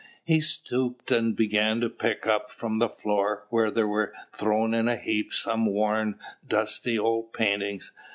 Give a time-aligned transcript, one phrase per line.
[0.23, 4.87] he stooped and began to pick up from the floor, where they were thrown in
[4.87, 6.17] a heap, some worn,
[6.49, 7.91] dusty old paintings.